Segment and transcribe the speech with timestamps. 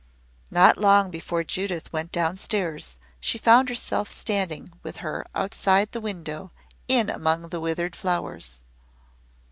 [0.49, 6.01] Not long before Judith went down stairs she found herself standing with her outside the
[6.01, 6.51] window
[6.87, 8.61] in among the withered flowers.